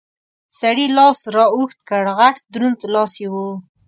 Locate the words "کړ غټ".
1.89-2.37